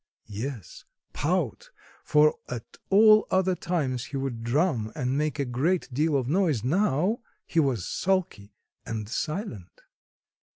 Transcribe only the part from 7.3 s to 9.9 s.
he was sulky and silent.